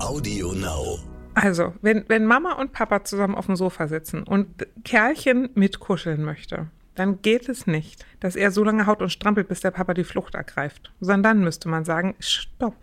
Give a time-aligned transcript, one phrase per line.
[0.00, 0.98] Audio Now.
[1.34, 6.68] Also, wenn, wenn Mama und Papa zusammen auf dem Sofa sitzen und Kerlchen mitkuscheln möchte,
[6.94, 10.04] dann geht es nicht, dass er so lange haut und strampelt, bis der Papa die
[10.04, 10.92] Flucht ergreift.
[11.00, 12.76] Sondern dann müsste man sagen, stopp.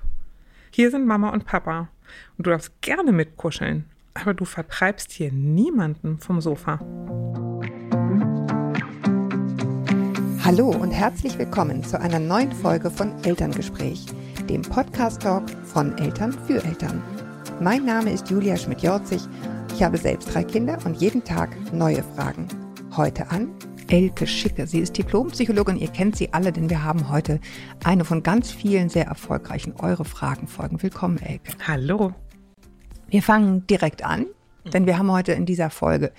[0.72, 1.90] Hier sind Mama und Papa.
[2.38, 6.80] Und du darfst gerne mitkuscheln, aber du vertreibst hier niemanden vom Sofa.
[10.44, 14.06] Hallo und herzlich willkommen zu einer neuen Folge von Elterngespräch,
[14.48, 17.04] dem Podcast-Talk von Eltern für Eltern.
[17.60, 19.22] Mein Name ist Julia Schmidt-Jorzig.
[19.76, 22.48] Ich habe selbst drei Kinder und jeden Tag neue Fragen.
[22.96, 23.50] Heute an
[23.90, 24.66] Elke Schicke.
[24.66, 25.78] Sie ist Diplompsychologin.
[25.78, 27.42] Ihr kennt sie alle, denn wir haben heute
[27.84, 30.82] eine von ganz vielen sehr erfolgreichen Eure Fragen Folgen.
[30.82, 31.52] Willkommen, Elke.
[31.68, 32.14] Hallo.
[33.10, 34.28] Wir fangen direkt an,
[34.72, 36.14] denn wir haben heute in dieser Folge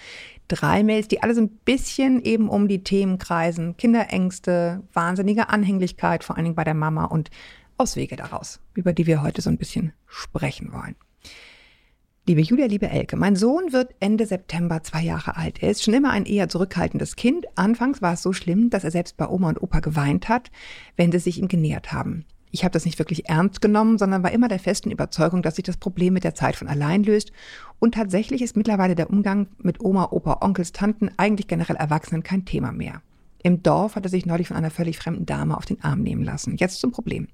[0.49, 3.77] drei Mails, die alle so ein bisschen eben um die Themen kreisen.
[3.79, 7.31] Kinderängste, wahnsinnige Anhänglichkeit, vor allen Dingen bei der Mama und
[7.79, 10.97] Auswege daraus, über die wir heute so ein bisschen sprechen wollen.
[12.27, 15.63] Liebe Julia, liebe Elke, mein Sohn wird Ende September zwei Jahre alt.
[15.63, 17.47] Er ist schon immer ein eher zurückhaltendes Kind.
[17.57, 20.51] Anfangs war es so schlimm, dass er selbst bei Oma und Opa geweint hat,
[20.97, 22.27] wenn sie sich ihm genähert haben.
[22.51, 25.65] Ich habe das nicht wirklich ernst genommen, sondern war immer der festen Überzeugung, dass sich
[25.65, 27.33] das Problem mit der Zeit von allein löst.
[27.79, 32.45] Und tatsächlich ist mittlerweile der Umgang mit Oma, Opa, Onkels, Tanten, eigentlich generell Erwachsenen kein
[32.45, 33.01] Thema mehr.
[33.43, 36.25] Im Dorf hat er sich neulich von einer völlig fremden Dame auf den Arm nehmen
[36.25, 36.57] lassen.
[36.57, 37.29] Jetzt zum Problem.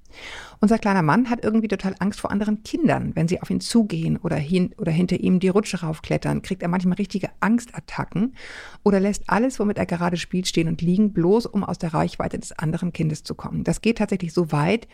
[0.60, 3.16] Unser kleiner Mann hat irgendwie total Angst vor anderen Kindern.
[3.16, 6.68] Wenn sie auf ihn zugehen oder, hin, oder hinter ihm die Rutsche raufklettern, kriegt er
[6.68, 8.34] manchmal richtige Angstattacken
[8.82, 12.38] oder lässt alles, womit er gerade spielt, stehen und liegen, bloß um aus der Reichweite
[12.38, 13.64] des anderen Kindes zu kommen.
[13.64, 14.86] Das geht tatsächlich so weit,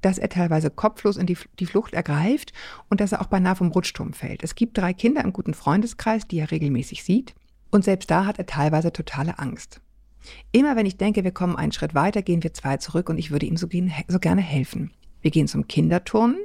[0.00, 2.52] dass er teilweise kopflos in die, die Flucht ergreift
[2.90, 4.42] und dass er auch beinahe vom Rutschturm fällt.
[4.42, 7.34] Es gibt drei Kinder im guten Freundeskreis, die er regelmäßig sieht.
[7.70, 9.80] Und selbst da hat er teilweise totale Angst.
[10.52, 13.30] Immer wenn ich denke, wir kommen einen Schritt weiter, gehen wir zwei zurück und ich
[13.30, 14.92] würde ihm so, gehen, so gerne helfen.
[15.20, 16.38] Wir gehen zum Kinderturnen.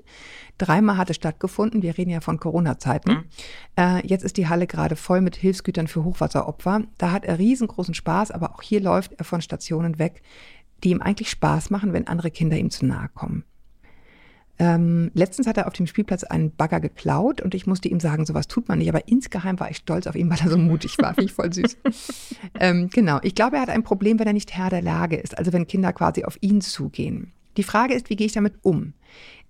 [0.57, 1.81] Dreimal hat es stattgefunden.
[1.81, 3.11] Wir reden ja von Corona-Zeiten.
[3.11, 3.23] Mhm.
[3.75, 6.83] Äh, jetzt ist die Halle gerade voll mit Hilfsgütern für Hochwasseropfer.
[6.97, 10.21] Da hat er riesengroßen Spaß, aber auch hier läuft er von Stationen weg,
[10.83, 13.43] die ihm eigentlich Spaß machen, wenn andere Kinder ihm zu nahe kommen.
[14.59, 18.25] Ähm, letztens hat er auf dem Spielplatz einen Bagger geklaut und ich musste ihm sagen,
[18.25, 18.89] sowas tut man nicht.
[18.89, 21.13] Aber insgeheim war ich stolz auf ihn, weil er so mutig war.
[21.15, 21.77] Finde ich voll süß.
[22.59, 23.19] ähm, genau.
[23.23, 25.37] Ich glaube, er hat ein Problem, wenn er nicht Herr der Lage ist.
[25.37, 27.31] Also wenn Kinder quasi auf ihn zugehen.
[27.57, 28.93] Die Frage ist, wie gehe ich damit um?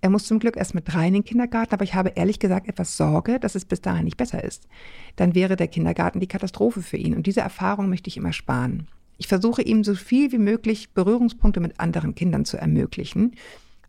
[0.01, 2.67] Er muss zum Glück erst mit drei in den Kindergarten, aber ich habe ehrlich gesagt
[2.67, 4.67] etwas Sorge, dass es bis dahin nicht besser ist.
[5.15, 8.87] Dann wäre der Kindergarten die Katastrophe für ihn und diese Erfahrung möchte ich immer sparen.
[9.17, 13.35] Ich versuche ihm so viel wie möglich Berührungspunkte mit anderen Kindern zu ermöglichen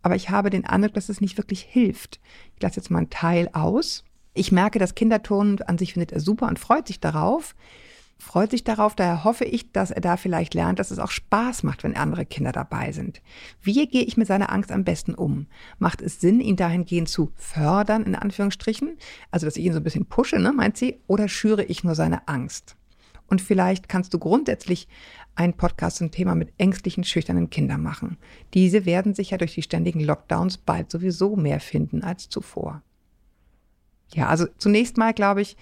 [0.05, 2.19] aber ich habe den Eindruck, dass es nicht wirklich hilft.
[2.55, 4.03] Ich lasse jetzt mal einen Teil aus.
[4.35, 7.55] Ich merke, das Kinderturnen an sich findet er super und freut sich darauf.
[8.19, 11.63] Freut sich darauf, daher hoffe ich, dass er da vielleicht lernt, dass es auch Spaß
[11.63, 13.23] macht, wenn andere Kinder dabei sind.
[13.63, 15.47] Wie gehe ich mit seiner Angst am besten um?
[15.79, 18.99] Macht es Sinn, ihn dahingehend zu fördern, in Anführungsstrichen?
[19.31, 20.99] Also, dass ich ihn so ein bisschen pushe, ne, meint sie?
[21.07, 22.75] Oder schüre ich nur seine Angst?
[23.25, 24.87] Und vielleicht kannst du grundsätzlich
[25.35, 28.17] einen Podcast zum Thema mit ängstlichen, schüchternen Kindern machen.
[28.53, 32.81] Diese werden sich ja durch die ständigen Lockdowns bald sowieso mehr finden als zuvor.
[34.13, 35.57] Ja, also zunächst mal glaube ich,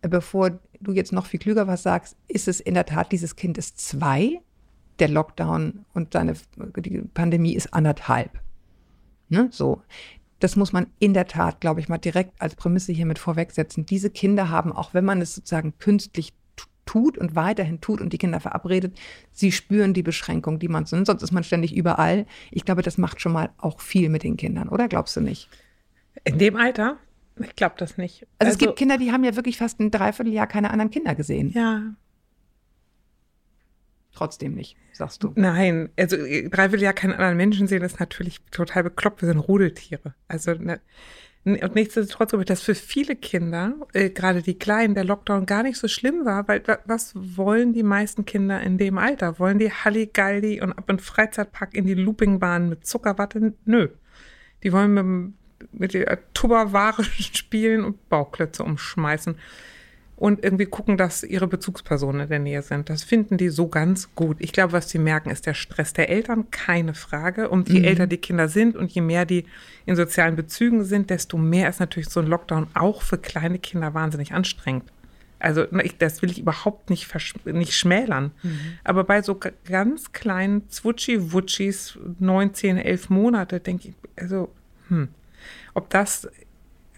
[0.00, 3.58] bevor du jetzt noch viel klüger was sagst, ist es in der Tat, dieses Kind
[3.58, 4.40] ist zwei.
[4.98, 6.34] Der Lockdown und seine
[6.76, 8.40] die Pandemie ist anderthalb.
[9.28, 9.48] Ne?
[9.50, 9.82] So.
[10.38, 13.86] Das muss man in der Tat, glaube ich, mal direkt als Prämisse hiermit vorwegsetzen.
[13.86, 16.34] Diese Kinder haben, auch wenn man es sozusagen künstlich
[16.84, 18.98] tut und weiterhin tut und die Kinder verabredet,
[19.30, 21.06] sie spüren die Beschränkung, die man sind.
[21.06, 22.26] Sonst ist man ständig überall.
[22.50, 25.48] Ich glaube, das macht schon mal auch viel mit den Kindern, oder glaubst du nicht?
[26.24, 26.98] In dem Alter?
[27.40, 28.22] Ich glaube das nicht.
[28.22, 31.14] Also, also, es gibt Kinder, die haben ja wirklich fast ein Dreivierteljahr keine anderen Kinder
[31.14, 31.50] gesehen.
[31.54, 31.94] Ja.
[34.14, 35.32] Trotzdem nicht, sagst du.
[35.36, 39.22] Nein, also Dreivierteljahr keine anderen Menschen sehen, ist natürlich total bekloppt.
[39.22, 40.14] Wir sind Rudeltiere.
[40.28, 40.80] Also ne,
[41.44, 45.64] und nichtsdestotrotz glaube ich, dass für viele Kinder, äh, gerade die Kleinen, der Lockdown gar
[45.64, 49.40] nicht so schlimm war, weil was wollen die meisten Kinder in dem Alter?
[49.40, 53.54] Wollen die Halligalli und ab in Freizeitpark in die Loopingbahn mit Zuckerwatte?
[53.64, 53.88] Nö.
[54.62, 59.36] Die wollen mit, mit der Tupperware spielen und Bauklötze umschmeißen
[60.22, 62.88] und irgendwie gucken, dass ihre Bezugspersonen in der Nähe sind.
[62.88, 64.36] Das finden die so ganz gut.
[64.38, 67.48] Ich glaube, was sie merken, ist der Stress der Eltern, keine Frage.
[67.48, 67.86] Und je mhm.
[67.86, 69.46] älter die Kinder sind und je mehr die
[69.84, 73.94] in sozialen Bezügen sind, desto mehr ist natürlich so ein Lockdown auch für kleine Kinder
[73.94, 74.84] wahnsinnig anstrengend.
[75.40, 75.66] Also
[75.98, 77.12] das will ich überhaupt nicht,
[77.44, 78.30] nicht schmälern.
[78.44, 78.60] Mhm.
[78.84, 84.52] Aber bei so ganz kleinen Zwutschi-Wutschis, 9, 10, 11 Monate, denke ich, also,
[84.86, 85.08] hm,
[85.74, 86.28] ob das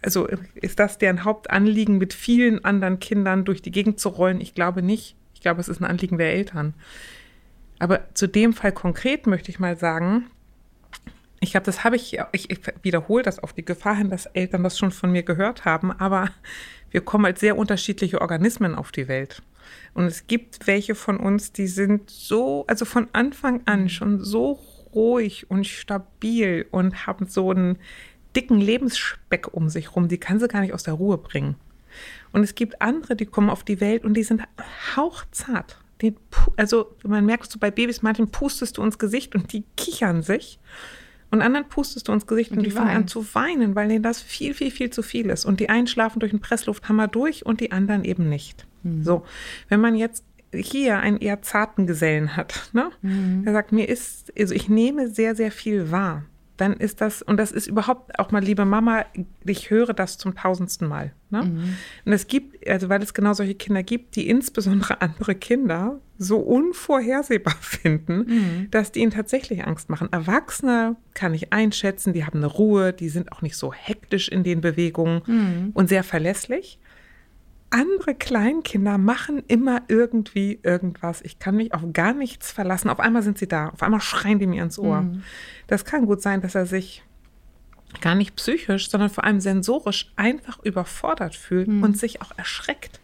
[0.04, 4.40] also ist das deren Hauptanliegen, mit vielen anderen Kindern durch die Gegend zu rollen?
[4.40, 5.16] Ich glaube nicht.
[5.34, 6.74] Ich glaube, es ist ein Anliegen der Eltern.
[7.78, 10.30] Aber zu dem Fall konkret möchte ich mal sagen,
[11.44, 14.62] Ich glaube, das habe ich, ich, ich wiederhole das auf die Gefahr hin, dass Eltern
[14.62, 16.30] das schon von mir gehört haben, aber
[16.90, 19.42] wir kommen als sehr unterschiedliche Organismen auf die Welt.
[19.92, 24.58] Und es gibt welche von uns, die sind so, also von Anfang an schon so
[24.94, 27.78] ruhig und stabil und haben so einen
[28.36, 31.56] dicken Lebensspeck um sich rum, die kann sie gar nicht aus der Ruhe bringen.
[32.32, 34.42] Und es gibt andere, die kommen auf die Welt und die sind
[34.96, 35.78] hauchzart.
[36.02, 36.14] Die,
[36.56, 40.58] also man merkt so bei Babys, manchen pustest du ins Gesicht und die kichern sich.
[41.30, 43.88] Und anderen pustest du ins Gesicht und, und die, die fangen an zu weinen, weil
[43.88, 45.44] denen das viel, viel, viel zu viel ist.
[45.44, 48.66] Und die einen schlafen durch den Presslufthammer durch und die anderen eben nicht.
[48.82, 49.02] Mhm.
[49.02, 49.24] So,
[49.68, 52.90] wenn man jetzt hier einen eher zarten Gesellen hat, ne?
[53.02, 53.44] Mhm.
[53.44, 56.24] der sagt, mir ist, also ich nehme sehr, sehr viel wahr
[56.56, 59.04] dann ist das, und das ist überhaupt auch mal, liebe Mama,
[59.44, 61.12] ich höre das zum tausendsten Mal.
[61.30, 61.42] Ne?
[61.42, 61.76] Mhm.
[62.04, 66.38] Und es gibt, also weil es genau solche Kinder gibt, die insbesondere andere Kinder so
[66.38, 68.70] unvorhersehbar finden, mhm.
[68.70, 70.12] dass die ihnen tatsächlich Angst machen.
[70.12, 74.44] Erwachsene kann ich einschätzen, die haben eine Ruhe, die sind auch nicht so hektisch in
[74.44, 75.70] den Bewegungen mhm.
[75.74, 76.78] und sehr verlässlich
[77.74, 81.20] andere Kleinkinder machen immer irgendwie irgendwas.
[81.22, 82.88] Ich kann mich auf gar nichts verlassen.
[82.88, 83.70] Auf einmal sind sie da.
[83.70, 85.02] Auf einmal schreien die mir ins Ohr.
[85.02, 85.24] Mhm.
[85.66, 87.02] Das kann gut sein, dass er sich
[88.00, 91.82] gar nicht psychisch, sondern vor allem sensorisch einfach überfordert fühlt mhm.
[91.82, 93.00] und sich auch erschreckt.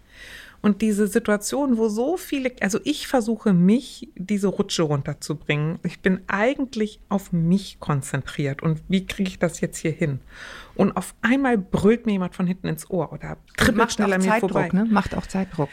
[0.63, 5.79] Und diese Situation, wo so viele, also ich versuche mich diese Rutsche runterzubringen.
[5.85, 10.21] Ich bin eigentlich auf mich konzentriert und wie kriege ich das jetzt hier hin?
[10.75, 14.29] Und auf einmal brüllt mir jemand von hinten ins Ohr oder trippelt schnell an mir
[14.29, 14.69] Zeitdruck, vorbei.
[14.73, 14.85] Ne?
[14.85, 15.71] Macht auch Zeitdruck.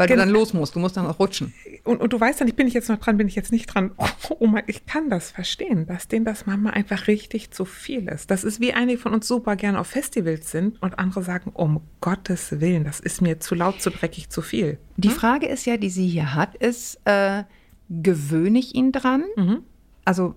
[0.00, 1.52] Weil Gen du dann los musst, du musst dann auch rutschen.
[1.84, 3.66] Und, und du weißt dann, ich bin ich jetzt noch dran, bin ich jetzt nicht
[3.66, 3.90] dran.
[4.38, 8.30] Oh, mein, ich kann das verstehen, dass denen das manchmal einfach richtig zu viel ist.
[8.30, 11.82] Das ist wie einige von uns super gerne auf Festivals sind und andere sagen, um
[12.00, 14.78] Gottes Willen, das ist mir zu laut, zu dreckig, zu viel.
[14.96, 15.14] Die hm?
[15.14, 17.42] Frage ist ja, die sie hier hat, ist, äh,
[17.90, 19.24] gewöhne ich ihn dran?
[19.36, 19.64] Mhm.
[20.06, 20.36] Also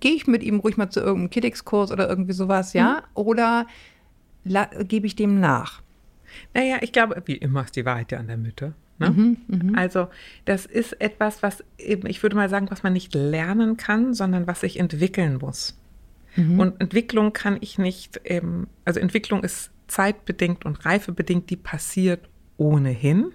[0.00, 2.96] gehe ich mit ihm ruhig mal zu irgendeinem Kiddix-Kurs oder irgendwie sowas, ja?
[2.96, 3.00] Mhm.
[3.14, 3.66] Oder
[4.44, 5.80] gebe ich dem nach?
[6.54, 8.74] Naja, ich glaube, wie immer ist die Wahrheit ja an der Mitte.
[8.98, 9.10] Ne?
[9.10, 9.78] Mhm, mh.
[9.78, 10.08] Also
[10.44, 14.46] das ist etwas, was eben, ich würde mal sagen, was man nicht lernen kann, sondern
[14.46, 15.78] was sich entwickeln muss.
[16.36, 16.60] Mhm.
[16.60, 23.32] Und Entwicklung kann ich nicht, eben, also Entwicklung ist zeitbedingt und reifebedingt, die passiert ohnehin.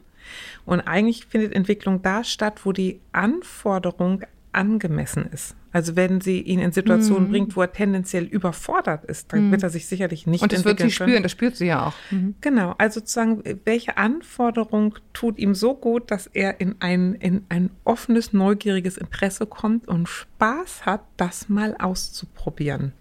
[0.65, 5.55] Und eigentlich findet Entwicklung da statt, wo die Anforderung angemessen ist.
[5.77, 7.31] Also wenn sie ihn in Situationen mhm.
[7.31, 9.51] bringt, wo er tendenziell überfordert ist, dann mhm.
[9.51, 11.93] wird er sich sicherlich nicht Und das wird sie spüren, das spürt sie ja auch.
[12.09, 12.33] Mhm.
[12.41, 17.69] Genau, also sozusagen, welche Anforderung tut ihm so gut, dass er in ein, in ein
[17.83, 22.93] offenes, neugieriges Interesse kommt und Spaß hat, das mal auszuprobieren.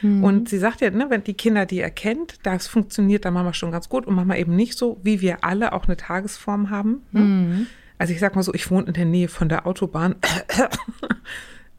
[0.00, 0.24] Mhm.
[0.24, 3.52] Und sie sagt ja, ne, wenn die Kinder, die er kennt, das funktioniert dann Mama
[3.52, 7.02] schon ganz gut und Mama eben nicht so, wie wir alle auch eine Tagesform haben.
[7.12, 7.20] Ne?
[7.20, 7.66] Mhm.
[7.98, 10.14] Also ich sag mal so, ich wohne in der Nähe von der Autobahn.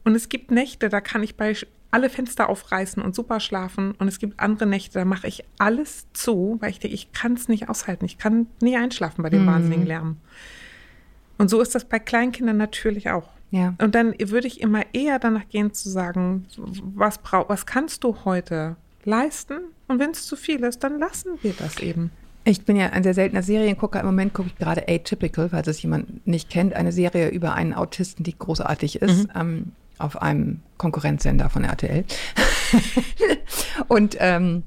[0.08, 1.54] Und es gibt Nächte, da kann ich bei
[1.90, 3.92] alle Fenster aufreißen und super schlafen.
[3.98, 7.34] Und es gibt andere Nächte, da mache ich alles zu, weil ich denke, ich kann
[7.34, 8.06] es nicht aushalten.
[8.06, 9.48] Ich kann nie einschlafen bei dem mhm.
[9.48, 10.16] wahnsinnigen Lärm.
[11.36, 13.28] Und so ist das bei Kleinkindern natürlich auch.
[13.50, 13.74] Ja.
[13.82, 18.16] Und dann würde ich immer eher danach gehen zu sagen, was, brauch, was kannst du
[18.24, 19.58] heute leisten?
[19.88, 22.12] Und wenn es zu viel ist, dann lassen wir das eben.
[22.44, 24.00] Ich bin ja ein sehr seltener Seriengucker.
[24.00, 26.72] Im Moment gucke ich gerade Atypical, falls es jemand nicht kennt.
[26.72, 29.24] Eine Serie über einen Autisten, die großartig ist.
[29.24, 29.32] Mhm.
[29.38, 32.04] Ähm, auf einem Konkurrenzsender von RTL.
[33.88, 34.64] und ähm,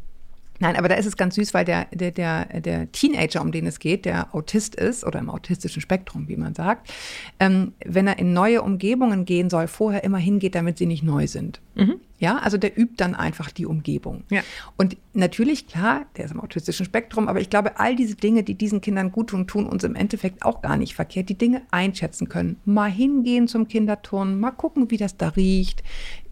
[0.61, 3.65] Nein, aber da ist es ganz süß, weil der, der, der, der Teenager, um den
[3.65, 6.93] es geht, der Autist ist oder im autistischen Spektrum, wie man sagt,
[7.39, 11.25] ähm, wenn er in neue Umgebungen gehen soll, vorher immer hingeht, damit sie nicht neu
[11.25, 11.61] sind.
[11.73, 11.95] Mhm.
[12.19, 14.23] Ja, also der übt dann einfach die Umgebung.
[14.29, 14.43] Ja.
[14.77, 18.53] Und natürlich, klar, der ist im autistischen Spektrum, aber ich glaube, all diese Dinge, die
[18.53, 22.29] diesen Kindern gut tun, tun uns im Endeffekt auch gar nicht verkehrt, die Dinge einschätzen
[22.29, 22.57] können.
[22.65, 25.81] Mal hingehen zum Kinderturnen, mal gucken, wie das da riecht.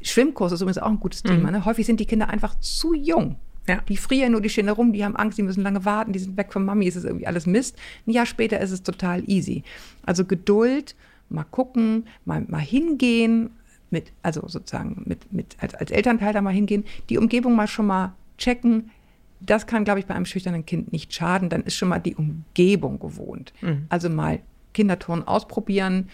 [0.03, 1.47] Schwimmkurs ist übrigens auch ein gutes Thema.
[1.47, 1.57] Mhm.
[1.57, 1.65] Ne?
[1.65, 3.37] Häufig sind die Kinder einfach zu jung
[3.69, 3.81] ja.
[3.87, 6.19] Die frieren nur, die stehen da rum, die haben Angst, die müssen lange warten, die
[6.19, 7.77] sind weg von Mami, ist es irgendwie alles Mist.
[8.05, 9.63] Ein Jahr später ist es total easy.
[10.05, 10.95] Also Geduld,
[11.29, 13.51] mal gucken, mal, mal hingehen,
[13.91, 17.87] mit, also sozusagen mit, mit als, als Elternteil da mal hingehen, die Umgebung mal schon
[17.87, 18.91] mal checken.
[19.39, 21.49] Das kann, glaube ich, bei einem schüchternen Kind nicht schaden.
[21.49, 23.53] Dann ist schon mal die Umgebung gewohnt.
[23.61, 23.85] Mhm.
[23.89, 24.39] Also mal
[24.73, 26.09] Kinderturnen ausprobieren,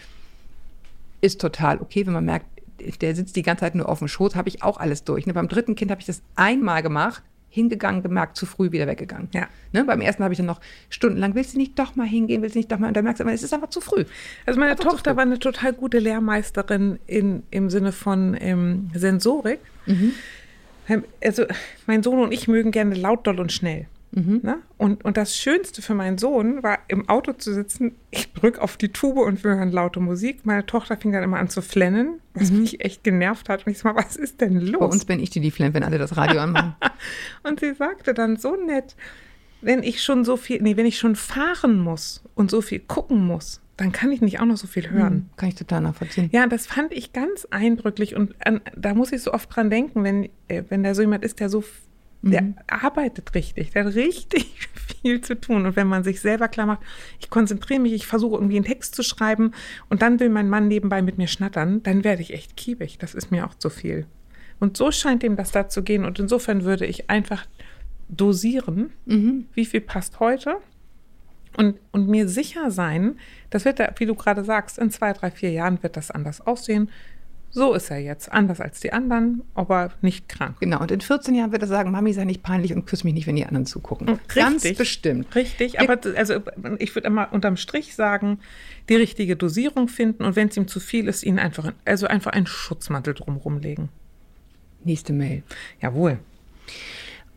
[1.20, 2.46] ist total okay, wenn man merkt,
[3.00, 5.26] der sitzt die ganze Zeit nur auf dem Schoß, habe ich auch alles durch.
[5.26, 5.34] Ne?
[5.34, 9.28] Beim dritten Kind habe ich das einmal gemacht, hingegangen, gemerkt, zu früh wieder weggegangen.
[9.32, 9.48] Ja.
[9.72, 10.60] Ne, beim ersten habe ich dann noch
[10.90, 13.20] stundenlang, willst du nicht doch mal hingehen, willst du nicht doch mal, und dann merkst
[13.20, 14.04] du, aber es ist einfach zu früh.
[14.44, 19.60] Also meine einfach Tochter war eine total gute Lehrmeisterin in, im Sinne von ähm, Sensorik.
[19.86, 20.12] Mhm.
[21.22, 21.44] Also
[21.86, 23.86] mein Sohn und ich mögen gerne laut, doll und schnell.
[24.16, 24.40] Mhm.
[24.42, 24.58] Ne?
[24.78, 28.78] Und, und das Schönste für meinen Sohn war, im Auto zu sitzen, ich drücke auf
[28.78, 30.46] die Tube und wir hören laute Musik.
[30.46, 32.60] Meine Tochter fing dann immer an zu flennen, was mhm.
[32.60, 33.66] mich echt genervt hat.
[33.66, 34.80] Und ich sag mal, was ist denn los?
[34.80, 36.74] Bei uns bin ich die, die flennt, wenn alle das Radio anmachen.
[37.42, 38.96] und sie sagte dann so nett,
[39.60, 43.26] wenn ich schon so viel, nee, wenn ich schon fahren muss und so viel gucken
[43.26, 45.12] muss, dann kann ich nicht auch noch so viel hören.
[45.12, 46.30] Hm, kann ich total nachvollziehen.
[46.32, 50.02] Ja, das fand ich ganz eindrücklich und an, da muss ich so oft dran denken,
[50.02, 51.62] wenn, äh, wenn da so jemand ist, der so,
[52.30, 52.54] der mhm.
[52.66, 54.68] arbeitet richtig, der hat richtig
[55.02, 55.66] viel zu tun.
[55.66, 56.80] Und wenn man sich selber klar macht,
[57.20, 59.52] ich konzentriere mich, ich versuche irgendwie einen Text zu schreiben
[59.88, 62.98] und dann will mein Mann nebenbei mit mir schnattern, dann werde ich echt kiebig.
[62.98, 64.06] Das ist mir auch zu viel.
[64.58, 66.04] Und so scheint ihm das da zu gehen.
[66.04, 67.46] Und insofern würde ich einfach
[68.08, 69.46] dosieren, mhm.
[69.54, 70.56] wie viel passt heute
[71.56, 73.18] und, und mir sicher sein,
[73.50, 76.90] das wird, wie du gerade sagst, in zwei, drei, vier Jahren wird das anders aussehen.
[77.56, 80.56] So ist er jetzt, anders als die anderen, aber nicht krank.
[80.60, 83.14] Genau, und in 14 Jahren wird er sagen, Mami, sei nicht peinlich und küss mich
[83.14, 84.10] nicht, wenn die anderen zugucken.
[84.10, 85.34] Richtig, Ganz bestimmt.
[85.34, 86.34] Richtig, aber also,
[86.78, 88.40] ich würde immer unterm Strich sagen,
[88.90, 92.32] die richtige Dosierung finden und wenn es ihm zu viel ist, ihn einfach, also einfach
[92.32, 93.88] einen Schutzmantel drumherum legen.
[94.84, 95.42] Nächste Mail.
[95.80, 96.18] Jawohl.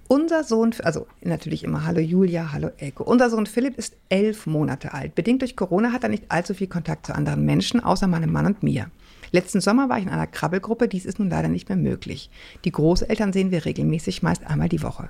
[0.10, 3.06] Unser Sohn, also natürlich immer Hallo Julia, Hallo Elke.
[3.06, 5.16] Unser Sohn Philipp ist elf Monate alt.
[5.16, 8.48] Bedingt durch Corona hat er nicht allzu viel Kontakt zu anderen Menschen, außer meinem Mann
[8.48, 8.92] und mir.
[9.32, 12.30] Letzten Sommer war ich in einer Krabbelgruppe, dies ist nun leider nicht mehr möglich.
[12.66, 15.10] Die Großeltern sehen wir regelmäßig, meist einmal die Woche.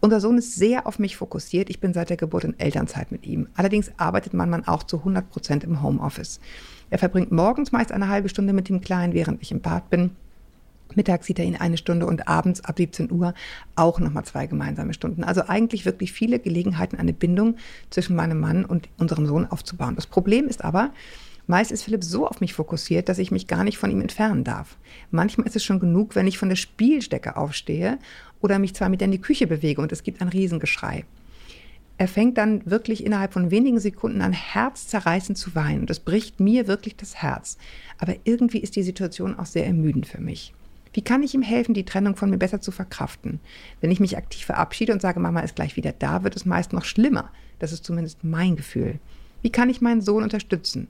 [0.00, 3.26] Unser Sohn ist sehr auf mich fokussiert, ich bin seit der Geburt in Elternzeit mit
[3.26, 3.48] ihm.
[3.54, 6.40] Allerdings arbeitet mein Mann auch zu 100 Prozent im Homeoffice.
[6.90, 10.12] Er verbringt morgens meist eine halbe Stunde mit dem Kleinen, während ich im Bad bin
[10.94, 13.34] Mittags sieht er ihn eine Stunde und abends ab 17 Uhr
[13.74, 15.24] auch nochmal zwei gemeinsame Stunden.
[15.24, 17.56] Also eigentlich wirklich viele Gelegenheiten, eine Bindung
[17.90, 19.96] zwischen meinem Mann und unserem Sohn aufzubauen.
[19.96, 20.90] Das Problem ist aber,
[21.46, 24.44] meist ist Philipp so auf mich fokussiert, dass ich mich gar nicht von ihm entfernen
[24.44, 24.76] darf.
[25.10, 27.98] Manchmal ist es schon genug, wenn ich von der Spielstecke aufstehe
[28.40, 31.04] oder mich zwei Meter in die Küche bewege und es gibt ein Riesengeschrei.
[31.98, 35.80] Er fängt dann wirklich innerhalb von wenigen Sekunden an, herzzerreißend zu weinen.
[35.80, 37.56] Und das bricht mir wirklich das Herz.
[37.96, 40.52] Aber irgendwie ist die Situation auch sehr ermüdend für mich.
[40.92, 43.40] Wie kann ich ihm helfen, die Trennung von mir besser zu verkraften?
[43.80, 46.72] Wenn ich mich aktiv verabschiede und sage, Mama ist gleich wieder da, wird es meist
[46.72, 47.30] noch schlimmer.
[47.58, 48.98] Das ist zumindest mein Gefühl.
[49.40, 50.88] Wie kann ich meinen Sohn unterstützen?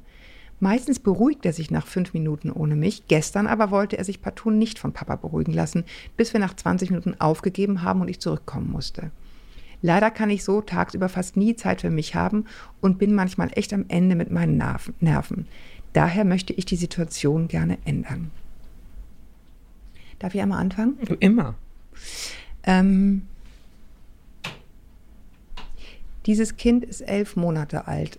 [0.59, 3.09] Meistens beruhigt er sich nach fünf Minuten ohne mich.
[3.09, 5.85] Gestern aber wollte er sich partout nicht von Papa beruhigen lassen,
[6.17, 9.11] bis wir nach 20 Minuten aufgegeben haben und ich zurückkommen musste.
[9.83, 12.47] Leider kann ich so tagsüber fast nie Zeit für mich haben
[12.81, 14.57] und bin manchmal echt am Ende mit meinen
[15.01, 15.47] Nerven.
[15.93, 18.31] Daher möchte ich die Situation gerne ändern.
[20.19, 20.99] Darf ich einmal anfangen?
[21.21, 21.55] Immer.
[22.63, 23.23] Ähm,
[26.25, 28.19] dieses Kind ist elf Monate alt.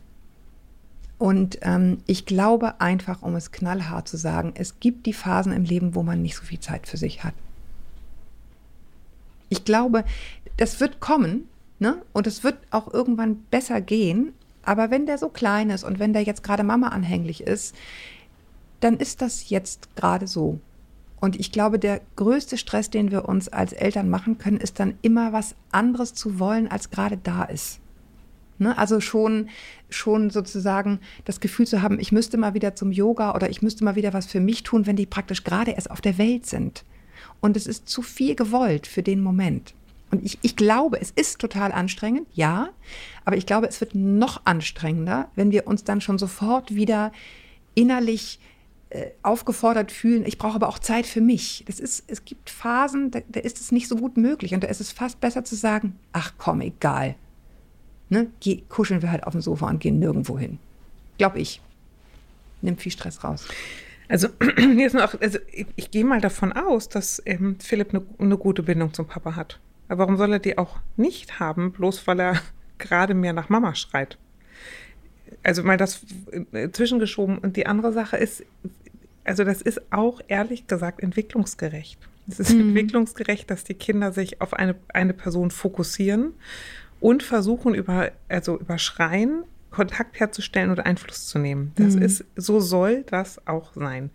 [1.17, 5.63] Und ähm, ich glaube einfach, um es knallhart zu sagen, es gibt die Phasen im
[5.63, 7.33] Leben, wo man nicht so viel Zeit für sich hat.
[9.49, 10.03] Ich glaube,
[10.57, 11.47] das wird kommen
[11.79, 12.01] ne?
[12.13, 14.33] und es wird auch irgendwann besser gehen.
[14.63, 17.73] Aber wenn der so klein ist und wenn der jetzt gerade Mama anhänglich ist,
[18.79, 20.59] dann ist das jetzt gerade so.
[21.19, 24.95] Und ich glaube, der größte Stress, den wir uns als Eltern machen können, ist dann
[25.01, 27.79] immer was anderes zu wollen, als gerade da ist.
[28.59, 28.77] Ne?
[28.77, 29.49] Also schon,
[29.89, 33.83] schon sozusagen das Gefühl zu haben, ich müsste mal wieder zum Yoga oder ich müsste
[33.83, 36.83] mal wieder was für mich tun, wenn die praktisch gerade erst auf der Welt sind.
[37.41, 39.73] Und es ist zu viel gewollt für den Moment.
[40.09, 42.69] Und ich, ich glaube, es ist total anstrengend, ja,
[43.25, 47.11] aber ich glaube, es wird noch anstrengender, wenn wir uns dann schon sofort wieder
[47.75, 48.39] innerlich
[48.89, 51.65] äh, aufgefordert fühlen, ich brauche aber auch Zeit für mich.
[51.67, 54.69] Das ist, es gibt Phasen, da, da, ist es nicht so gut möglich und da
[54.69, 57.15] ist es fast besser zu sagen, ach komm, egal.
[58.09, 58.27] Ne?
[58.39, 60.59] Geh, kuscheln wir halt auf dem Sofa und gehen nirgendwo hin.
[61.17, 61.61] Glaube ich.
[62.61, 63.47] Nimmt viel Stress raus.
[64.09, 64.27] Also,
[65.01, 68.93] auch, also ich, ich, gehe mal davon aus, dass ähm, Philipp eine, eine gute Bindung
[68.93, 69.59] zum Papa hat.
[69.89, 72.41] Aber warum soll er die auch nicht haben, bloß weil er
[72.77, 74.17] gerade mehr nach Mama schreit?
[75.43, 76.01] also mal das
[76.51, 77.37] äh, zwischengeschoben.
[77.37, 78.43] Und die andere Sache ist,
[79.23, 81.99] also das ist auch ehrlich gesagt entwicklungsgerecht.
[82.29, 82.69] Es ist mhm.
[82.69, 86.33] entwicklungsgerecht, dass die Kinder sich auf eine, eine Person fokussieren
[86.99, 91.71] und versuchen über, also über Schreien Kontakt herzustellen oder Einfluss zu nehmen.
[91.75, 92.01] Das mhm.
[92.01, 94.09] ist, so soll das auch sein.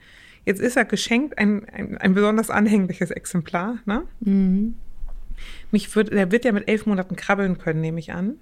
[0.44, 4.02] Jetzt ist er geschenkt ein, ein, ein besonders anhängliches Exemplar, ne?
[4.20, 4.74] Mhm.
[5.70, 8.36] Mich wird, der wird ja mit elf Monaten krabbeln können, nehme ich an.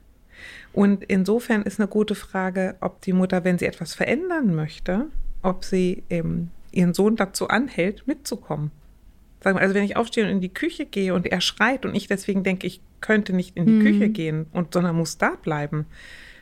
[0.72, 5.06] Und insofern ist eine gute Frage, ob die Mutter, wenn sie etwas verändern möchte,
[5.42, 8.70] ob sie ähm, ihren Sohn dazu anhält, mitzukommen.
[9.42, 12.42] Also wenn ich aufstehe und in die Küche gehe und er schreit und ich deswegen
[12.42, 13.82] denke, ich könnte nicht in die mhm.
[13.82, 15.86] Küche gehen und sondern muss da bleiben,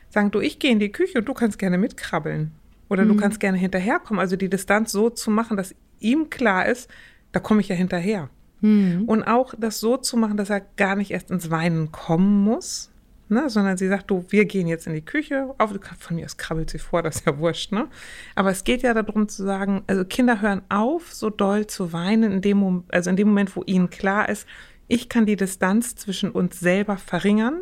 [0.09, 2.51] sagen du, ich gehe in die Küche und du kannst gerne mitkrabbeln
[2.89, 3.09] oder mhm.
[3.09, 4.19] du kannst gerne hinterherkommen.
[4.19, 6.89] Also die Distanz so zu machen, dass ihm klar ist,
[7.31, 8.29] da komme ich ja hinterher.
[8.61, 9.03] Mhm.
[9.05, 12.89] Und auch das so zu machen, dass er gar nicht erst ins Weinen kommen muss,
[13.29, 13.49] ne?
[13.49, 16.69] sondern sie sagt, du, wir gehen jetzt in die Küche, auf, von mir aus krabbelt
[16.69, 17.87] sie vor, das ist ja wurscht, ne?
[18.35, 22.31] Aber es geht ja darum zu sagen, also Kinder hören auf, so doll zu weinen,
[22.33, 24.45] in dem, also in dem Moment, wo ihnen klar ist,
[24.89, 27.61] ich kann die Distanz zwischen uns selber verringern,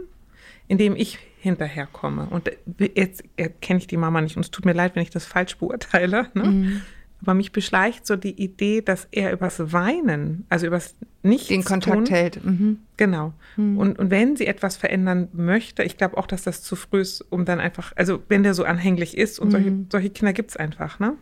[0.68, 2.28] indem ich hinterherkomme.
[2.30, 2.50] Und
[2.96, 3.24] jetzt
[3.62, 6.30] kenne ich die Mama nicht und es tut mir leid, wenn ich das falsch beurteile.
[6.34, 6.44] Ne?
[6.44, 6.82] Mhm.
[7.22, 12.10] Aber mich beschleicht so die Idee, dass er übers Weinen, also übers Nichts den Kontakt
[12.10, 12.44] hält.
[12.46, 12.80] Mhm.
[12.96, 13.34] Genau.
[13.56, 13.78] Mhm.
[13.78, 17.22] Und, und wenn sie etwas verändern möchte, ich glaube auch, dass das zu früh ist,
[17.30, 19.52] um dann einfach, also wenn der so anhänglich ist und mhm.
[19.52, 21.16] solche, solche Kinder gibt es einfach, ne?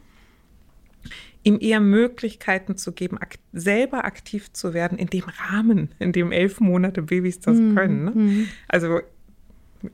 [1.46, 6.34] Ihm eher Möglichkeiten zu geben, ak selber aktiv zu werden in dem Rahmen, in dem
[6.34, 7.76] elf Monate Babys das mhm.
[7.76, 8.04] können.
[8.04, 8.12] Ne?
[8.12, 8.48] Mhm.
[8.68, 9.00] Also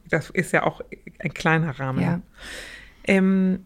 [0.10, 0.81] das ist ja auch
[1.20, 2.01] ein kleiner Rahmen.
[2.01, 2.22] Ja.
[3.03, 3.60] Ähm,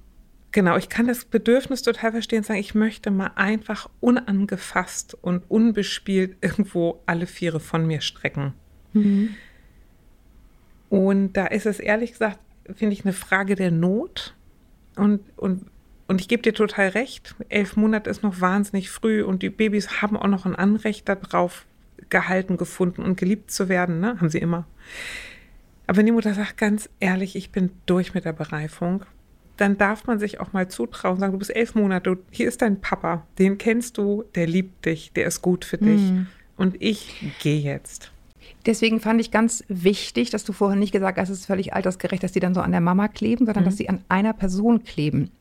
[0.55, 6.37] Genau, ich kann das Bedürfnis total verstehen, sagen, ich möchte mal einfach unangefasst und unbespielt
[6.39, 8.53] irgendwo alle Viere von mir strecken.
[8.93, 9.35] Mhm.
[10.87, 12.39] Und da ist es ehrlich gesagt,
[12.73, 14.33] finde ich, eine Frage der Not.
[14.95, 15.65] Und, und,
[16.07, 20.01] und ich gebe dir total recht, elf Monate ist noch wahnsinnig früh und die Babys
[20.01, 21.65] haben auch noch ein Anrecht darauf,
[22.09, 24.19] gehalten, gefunden und geliebt zu werden, ne?
[24.19, 24.65] haben sie immer.
[25.87, 29.05] Aber wenn die Mutter sagt, ganz ehrlich, ich bin durch mit der Bereifung,
[29.57, 32.81] dann darf man sich auch mal zutrauen, sagen, du bist elf Monate, hier ist dein
[32.81, 36.01] Papa, den kennst du, der liebt dich, der ist gut für dich.
[36.01, 36.27] Mhm.
[36.57, 38.11] Und ich gehe jetzt.
[38.65, 42.23] Deswegen fand ich ganz wichtig, dass du vorhin nicht gesagt hast, es ist völlig altersgerecht,
[42.23, 43.67] dass die dann so an der Mama kleben, sondern mhm.
[43.67, 45.31] dass sie an einer Person kleben.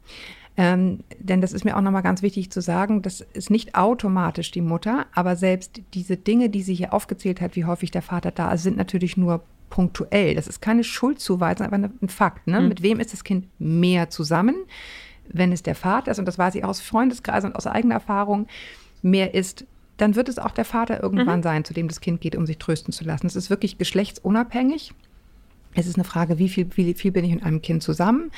[0.57, 4.53] Ähm, denn das ist mir auch nochmal ganz wichtig zu sagen, das ist nicht automatisch
[4.53, 8.31] die Mutter, aber selbst diese Dinge, die sie hier aufgezählt hat, wie häufig der Vater
[8.31, 10.37] da ist, sind natürlich nur punktuell.
[10.37, 12.47] Das ist keine Schuldzuweisung, aber ein Fakt.
[12.47, 12.61] Ne?
[12.61, 12.69] Mhm.
[12.69, 14.55] Mit wem ist das Kind mehr zusammen?
[15.29, 18.47] Wenn es der Vater ist, und das weiß ich aus Freundeskreisen und aus eigener Erfahrung,
[19.03, 21.45] mehr ist, dann wird es auch der Vater irgendwann mhm.
[21.45, 23.27] sein, zu dem das Kind geht, um sich trösten zu lassen.
[23.27, 24.93] Es ist wirklich geschlechtsunabhängig.
[25.75, 28.31] Es ist eine Frage, wie viel, wie viel bin ich mit einem Kind zusammen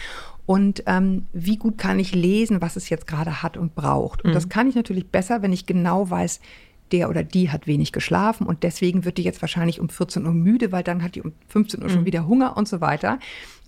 [0.46, 4.24] und ähm, wie gut kann ich lesen, was es jetzt gerade hat und braucht.
[4.24, 4.34] Und mhm.
[4.34, 6.40] das kann ich natürlich besser, wenn ich genau weiß,
[6.92, 10.32] der oder die hat wenig geschlafen und deswegen wird die jetzt wahrscheinlich um 14 Uhr
[10.32, 12.06] müde, weil dann hat die um 15 Uhr schon mhm.
[12.06, 13.18] wieder Hunger und so weiter.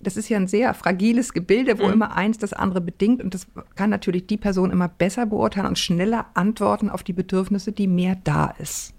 [0.01, 1.95] Das ist ja ein sehr fragiles Gebilde, wo mhm.
[1.95, 5.79] immer eins das andere bedingt und das kann natürlich die Person immer besser beurteilen und
[5.79, 8.95] schneller antworten auf die Bedürfnisse, die mehr da ist.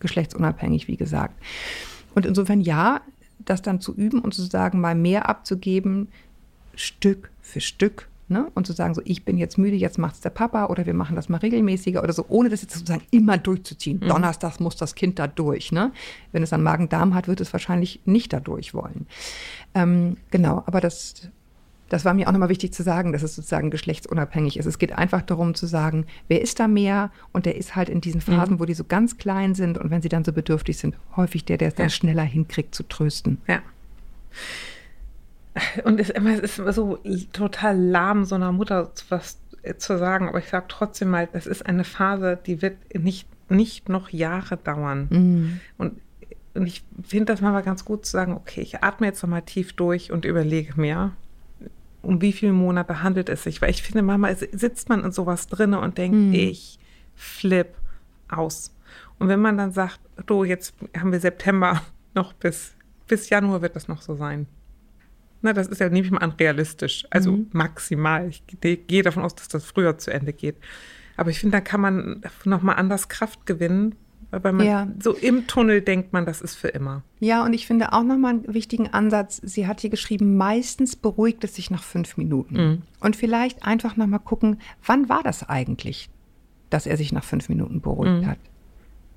[0.00, 1.38] Geschlechtsunabhängig, wie gesagt.
[2.14, 3.02] Und insofern ja,
[3.38, 6.08] das dann zu üben und zu sagen, mal mehr abzugeben,
[6.78, 8.50] Stück für Stück Ne?
[8.54, 10.92] Und zu sagen, so, ich bin jetzt müde, jetzt macht es der Papa oder wir
[10.92, 14.00] machen das mal regelmäßiger oder so, ohne das jetzt sozusagen immer durchzuziehen.
[14.02, 14.08] Mhm.
[14.08, 15.72] Donnerstags muss das Kind da durch.
[15.72, 15.92] Ne?
[16.32, 19.06] Wenn es dann Magen-Darm hat, wird es wahrscheinlich nicht da durch wollen.
[19.74, 21.30] Ähm, genau, aber das,
[21.88, 24.66] das war mir auch nochmal wichtig zu sagen, dass es sozusagen geschlechtsunabhängig ist.
[24.66, 28.02] Es geht einfach darum zu sagen, wer ist da mehr und der ist halt in
[28.02, 28.60] diesen Phasen, mhm.
[28.60, 31.56] wo die so ganz klein sind und wenn sie dann so bedürftig sind, häufig der,
[31.56, 31.84] der es ja.
[31.84, 33.38] dann schneller hinkriegt zu trösten.
[33.46, 33.62] Ja.
[35.84, 36.98] Und es, es ist immer so
[37.32, 39.38] total lahm, so einer Mutter was
[39.78, 43.88] zu sagen, aber ich sage trotzdem mal, das ist eine Phase, die wird nicht, nicht
[43.88, 45.08] noch Jahre dauern.
[45.10, 45.60] Mhm.
[45.76, 46.00] Und,
[46.54, 49.74] und ich finde das mal ganz gut zu sagen, okay, ich atme jetzt nochmal tief
[49.74, 51.12] durch und überlege mir,
[52.02, 53.60] um wie viele Monate handelt es sich?
[53.60, 56.32] Weil ich finde, manchmal sitzt man in sowas drin und denkt, mhm.
[56.32, 56.78] ich
[57.14, 57.74] flipp
[58.28, 58.74] aus.
[59.18, 61.82] Und wenn man dann sagt, du, jetzt haben wir September,
[62.14, 62.74] noch bis,
[63.06, 64.46] bis Januar wird das noch so sein.
[65.42, 67.06] Na, das ist ja, nehme ich mal an, realistisch.
[67.10, 67.48] Also mhm.
[67.52, 68.28] maximal.
[68.28, 68.42] Ich
[68.86, 70.56] gehe davon aus, dass das früher zu Ende geht.
[71.16, 73.94] Aber ich finde, da kann man nochmal anders Kraft gewinnen,
[74.30, 74.88] weil man ja.
[75.02, 77.02] so im Tunnel denkt man, das ist für immer.
[77.18, 79.40] Ja, und ich finde auch nochmal einen wichtigen Ansatz.
[79.42, 82.54] Sie hat hier geschrieben, meistens beruhigt es sich nach fünf Minuten.
[82.54, 82.82] Mhm.
[83.00, 86.10] Und vielleicht einfach nochmal gucken, wann war das eigentlich,
[86.68, 88.26] dass er sich nach fünf Minuten beruhigt mhm.
[88.26, 88.38] hat?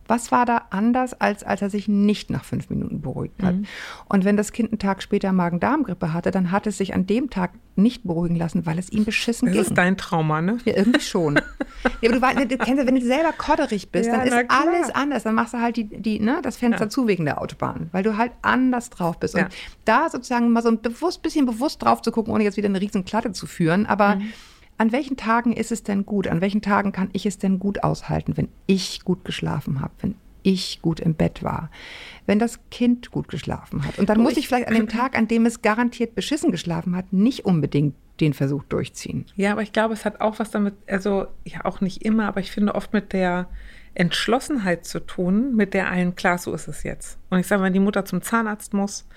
[0.07, 3.55] Was war da anders, als als er sich nicht nach fünf Minuten beruhigt hat?
[3.55, 3.65] Mhm.
[4.09, 7.29] Und wenn das Kind einen Tag später Magen-Darm-Grippe hatte, dann hat es sich an dem
[7.29, 9.61] Tag nicht beruhigen lassen, weil es ihm beschissen das ging.
[9.61, 10.57] Das ist dein Trauma, ne?
[10.65, 11.35] Ja, irgendwie schon.
[11.35, 14.89] ja, aber du, weißt, du kennst, wenn du selber kodderig bist, ja, dann ist alles
[14.93, 15.23] anders.
[15.23, 16.89] Dann machst du halt die, die, ne, das Fenster ja.
[16.89, 19.35] zu wegen der Autobahn, weil du halt anders drauf bist.
[19.35, 19.47] Und
[19.85, 22.81] da sozusagen mal so ein bewusst, bisschen bewusst drauf zu gucken, ohne jetzt wieder eine
[22.81, 24.33] riesen Klatte zu führen, aber mhm
[24.77, 26.27] an welchen Tagen ist es denn gut?
[26.27, 30.15] An welchen Tagen kann ich es denn gut aushalten, wenn ich gut geschlafen habe, wenn
[30.43, 31.69] ich gut im Bett war,
[32.25, 33.99] wenn das Kind gut geschlafen hat.
[33.99, 37.13] Und dann muss ich vielleicht an dem Tag, an dem es garantiert beschissen geschlafen hat,
[37.13, 39.25] nicht unbedingt den Versuch durchziehen.
[39.35, 42.39] Ja, aber ich glaube, es hat auch was damit, also ja auch nicht immer, aber
[42.39, 43.47] ich finde oft mit der
[43.93, 47.17] Entschlossenheit zu tun, mit der allen klar, so ist es jetzt.
[47.29, 49.07] Und ich sage, wenn die Mutter zum Zahnarzt muss,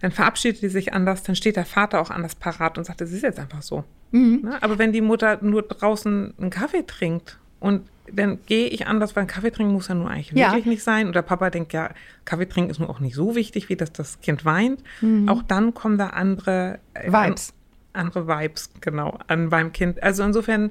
[0.00, 3.12] dann verabschiedet die sich anders, dann steht der Vater auch anders parat und sagt, es
[3.12, 3.84] ist jetzt einfach so.
[4.12, 4.40] Mhm.
[4.44, 4.62] Ne?
[4.62, 9.26] Aber wenn die Mutter nur draußen einen Kaffee trinkt und dann gehe ich anders, weil
[9.26, 10.48] Kaffee trinken muss ja nur eigentlich Ja.
[10.50, 11.08] wirklich nicht sein.
[11.08, 11.90] Oder Papa denkt ja,
[12.24, 14.80] Kaffee trinken ist nur auch nicht so wichtig, wie dass das Kind weint.
[15.26, 17.12] Auch dann kommen da andere äh, Mhm.
[17.12, 17.52] Vibes.
[17.92, 20.02] An, andere Vibes, genau, an beim Kind.
[20.02, 20.70] Also insofern,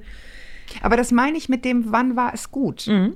[0.82, 2.84] Aber das meine ich mit dem, wann war es gut?
[2.86, 3.12] genau,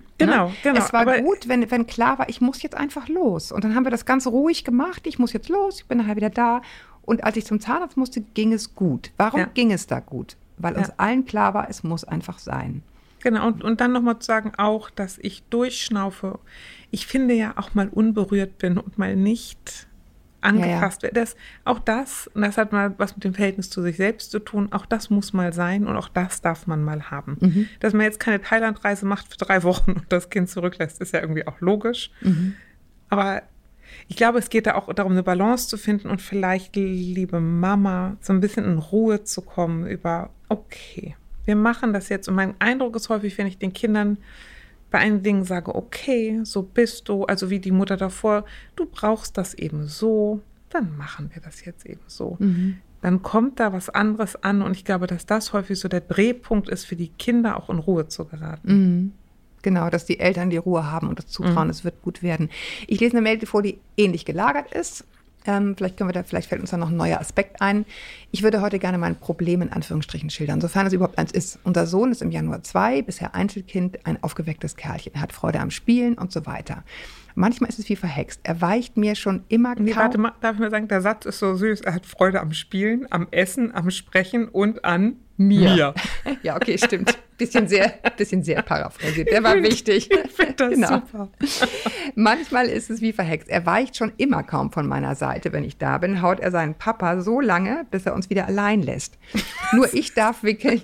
[0.48, 0.52] Ne?
[0.62, 0.78] genau.
[0.78, 3.52] Es war Aber- gut, wenn, wenn klar war, ich muss jetzt einfach los.
[3.52, 5.06] Und dann haben wir das ganz ruhig gemacht.
[5.06, 6.62] Ich muss jetzt los, ich bin nachher wieder da.
[7.02, 9.10] Und als ich zum Zahnarzt musste, ging es gut.
[9.16, 9.46] Warum Ja.
[9.46, 10.36] ging es da gut?
[10.58, 10.94] Weil uns Ja.
[10.98, 12.82] allen klar war, es muss einfach sein.
[13.22, 16.38] Genau, und, und dann nochmal zu sagen auch, dass ich durchschnaufe.
[16.90, 19.86] Ich finde ja auch mal unberührt bin und mal nicht
[20.40, 21.20] angefasst werde.
[21.20, 24.38] Das, auch das, und das hat mal was mit dem Verhältnis zu sich selbst zu
[24.38, 27.37] tun, auch das muss mal sein und auch das darf man mal haben.
[27.40, 27.68] Mhm.
[27.81, 31.20] Dass man jetzt keine Thailandreise macht für drei Wochen und das Kind zurücklässt, ist ja
[31.20, 32.11] irgendwie auch logisch.
[32.22, 32.55] Mhm.
[33.09, 33.42] Aber
[34.09, 38.16] ich glaube, es geht da auch darum, eine Balance zu finden und vielleicht, liebe Mama,
[38.20, 42.29] so ein bisschen in Ruhe zu kommen über, okay, wir machen das jetzt.
[42.29, 44.18] Und mein Eindruck ist häufig, wenn ich den Kindern
[44.90, 48.44] bei einigen Dingen sage, okay, so bist du, also wie die Mutter davor,
[48.76, 52.38] du brauchst das eben so, dann machen wir das jetzt eben so.
[53.03, 56.68] Dann kommt da was anderes an und ich glaube, dass das häufig so der Drehpunkt
[56.68, 59.14] ist, für die Kinder auch in Ruhe zu geraten.
[59.62, 61.70] Genau, dass die Eltern die Ruhe haben und das Zutrauen, Mhm.
[61.70, 62.48] es wird gut werden.
[62.87, 65.05] Ich lese eine Mail vor, die ähnlich gelagert ist.
[65.46, 67.87] Ähm, vielleicht können wir da, vielleicht fällt uns da noch ein neuer Aspekt ein.
[68.31, 71.59] Ich würde heute gerne mein Problem in Anführungsstrichen schildern, sofern es überhaupt eins ist.
[71.64, 75.14] Unser Sohn ist im Januar zwei, bisher Einzelkind, ein aufgewecktes Kerlchen.
[75.14, 76.85] Er hat Freude am Spielen und so weiter.
[77.35, 78.40] Manchmal ist es wie verhext.
[78.42, 81.24] Er weicht mir schon immer Nee, kaum- warte mal, darf ich mal sagen, der Satz
[81.24, 81.81] ist so süß.
[81.83, 85.94] Er hat Freude am Spielen, am Essen, am Sprechen und an mir.
[86.42, 87.16] Ja, okay, stimmt.
[87.40, 89.31] Bisschen sehr, bisschen sehr paraphrasiert.
[89.31, 90.11] Der war wichtig.
[90.11, 90.88] Ich finde das Genau.
[90.88, 91.29] super.
[92.14, 93.48] Manchmal ist es wie verhext.
[93.48, 95.53] Er weicht schon immer kaum von meiner Seite.
[95.53, 98.83] Wenn ich da bin, haut er seinen Papa so lange, bis er uns wieder allein
[98.83, 99.18] lässt.
[99.72, 100.83] Nur ich darf wickeln,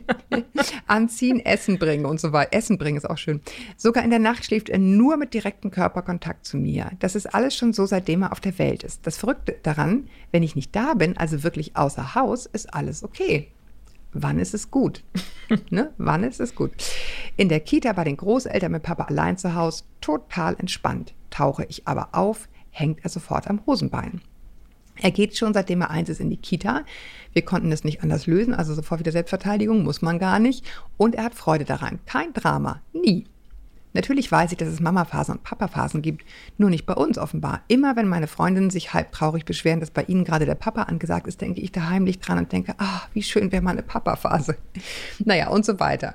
[0.86, 2.52] anziehen, Essen bringen und so weiter.
[2.52, 3.40] Essen bringen ist auch schön.
[3.76, 6.90] Sogar in der Nacht schläft er nur mit direktem Körperkontakt zu mir.
[7.00, 9.06] Das ist alles schon so, seitdem er auf der Welt ist.
[9.06, 13.48] Das Verrückte daran, wenn ich nicht da bin, also wirklich außer Haus, ist alles okay.
[14.22, 15.04] Wann ist es gut?
[15.70, 15.92] ne?
[15.98, 16.72] Wann ist es gut?
[17.36, 21.14] In der Kita bei den Großeltern mit Papa allein zu Hause, total entspannt.
[21.28, 24.22] Tauche ich aber auf, hängt er sofort am Hosenbein.
[25.02, 26.84] Er geht schon, seitdem er eins ist, in die Kita.
[27.34, 30.64] Wir konnten es nicht anders lösen, also sofort wieder Selbstverteidigung, muss man gar nicht.
[30.96, 31.98] Und er hat Freude daran.
[32.06, 32.80] Kein Drama.
[32.94, 33.26] Nie.
[33.96, 36.24] Natürlich weiß ich, dass es Mama-Phasen und Papa-Phasen gibt,
[36.58, 37.62] nur nicht bei uns offenbar.
[37.66, 41.26] Immer wenn meine Freundinnen sich halb traurig beschweren, dass bei ihnen gerade der Papa angesagt
[41.26, 44.56] ist, denke ich da heimlich dran und denke, ah, wie schön wäre mal eine Papa-Phase.
[45.24, 46.14] Naja, und so weiter.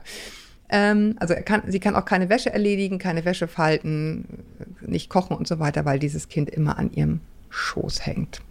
[0.69, 4.25] Ähm, also kann, sie kann auch keine Wäsche erledigen, keine Wäsche falten,
[4.81, 8.41] nicht kochen und so weiter, weil dieses Kind immer an ihrem Schoß hängt.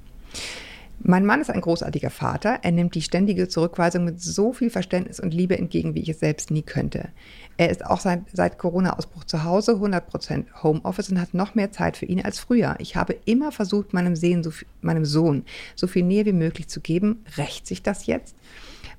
[1.02, 2.58] Mein Mann ist ein großartiger Vater.
[2.60, 6.20] Er nimmt die ständige Zurückweisung mit so viel Verständnis und Liebe entgegen, wie ich es
[6.20, 7.08] selbst nie könnte.
[7.56, 11.96] Er ist auch seit, seit Corona-Ausbruch zu Hause, 100% Homeoffice und hat noch mehr Zeit
[11.96, 12.76] für ihn als früher.
[12.80, 14.50] Ich habe immer versucht, meinem, Sehen so
[14.82, 17.24] meinem Sohn so viel Nähe wie möglich zu geben.
[17.38, 18.36] Rächt sich das jetzt?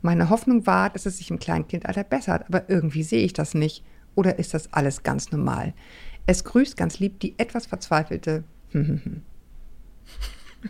[0.01, 3.83] Meine Hoffnung war, dass es sich im Kleinkindalter bessert, aber irgendwie sehe ich das nicht.
[4.15, 5.75] Oder ist das alles ganz normal?
[6.25, 8.43] Es grüßt ganz lieb die etwas verzweifelte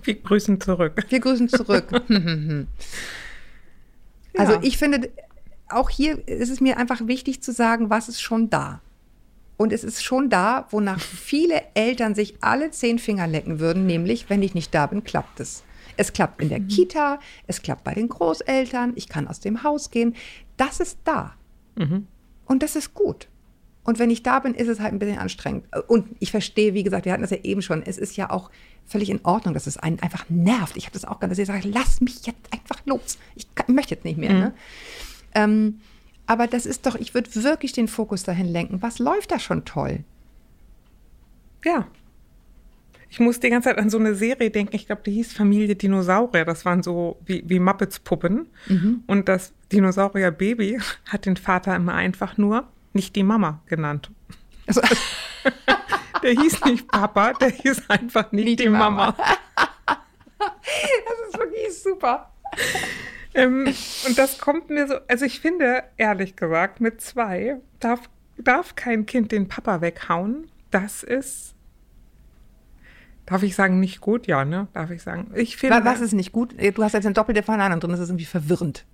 [0.03, 1.05] Wir grüßen zurück.
[1.09, 1.85] Wir grüßen zurück.
[4.37, 4.59] Also Ja.
[4.63, 5.09] ich finde,
[5.67, 8.79] auch hier ist es mir einfach wichtig zu sagen, was ist schon da.
[9.57, 14.29] Und es ist schon da, wonach viele Eltern sich alle zehn Finger lecken würden, nämlich,
[14.29, 15.63] wenn ich nicht da bin, klappt es.
[15.97, 19.91] Es klappt in der Kita, es klappt bei den Großeltern, ich kann aus dem Haus
[19.91, 20.15] gehen.
[20.55, 21.35] Das ist da.
[22.45, 23.27] Und das ist gut.
[23.83, 25.65] Und wenn ich da bin, ist es halt ein bisschen anstrengend.
[25.87, 28.51] Und ich verstehe, wie gesagt, wir hatten das ja eben schon, es ist ja auch
[28.85, 30.77] völlig in Ordnung, dass es einen einfach nervt.
[30.77, 33.17] Ich habe das auch ganz, dass ich sage, lass mich jetzt einfach los.
[33.35, 34.33] Ich, kann, ich möchte jetzt nicht mehr.
[34.33, 34.53] Ne?
[35.33, 35.79] Ähm,
[36.27, 38.81] aber das ist doch, ich würde wirklich den Fokus dahin lenken.
[38.81, 40.03] Was läuft da schon toll?
[41.65, 41.87] Ja.
[43.09, 44.75] Ich muss die ganze Zeit an so eine Serie denken.
[44.75, 46.45] Ich glaube, die hieß Familie Dinosaurier.
[46.45, 48.47] Das waren so wie, wie Muppets-Puppen.
[49.07, 54.11] Und das Dinosaurier-Baby hat den Vater immer einfach nur nicht die Mama genannt.
[54.67, 54.81] Also,
[56.23, 59.15] Der hieß nicht Papa, der hieß einfach nicht, Nicht die die Mama.
[59.17, 59.97] das
[61.27, 62.31] ist wirklich super.
[63.33, 63.65] Ähm,
[64.07, 68.01] und das kommt mir so, also ich finde, ehrlich gesagt, mit zwei darf,
[68.37, 70.47] darf kein Kind den Papa weghauen.
[70.69, 71.55] Das ist,
[73.25, 74.27] darf ich sagen, nicht gut?
[74.27, 74.67] Ja, ne?
[74.73, 75.31] Darf ich sagen.
[75.35, 76.53] Ich finde, Wa- Was ist nicht gut?
[76.75, 78.85] Du hast jetzt eine doppelte Verneinung drin, das ist irgendwie verwirrend.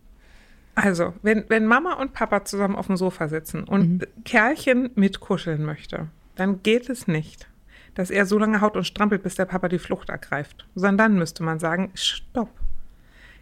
[0.77, 6.07] Also, wenn, wenn Mama und Papa zusammen auf dem Sofa sitzen und Kerlchen mitkuscheln möchte,
[6.35, 7.49] dann geht es nicht,
[7.95, 10.67] dass er so lange haut und strampelt, bis der Papa die Flucht ergreift.
[10.75, 12.51] Sondern dann müsste man sagen, stopp.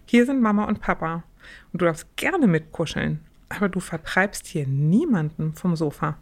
[0.05, 1.23] Hier sind Mama und Papa.
[1.73, 3.19] Und du darfst gerne mitkuscheln,
[3.49, 6.17] aber du vertreibst hier niemanden vom Sofa.